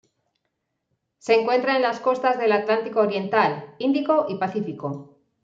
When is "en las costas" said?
1.75-2.39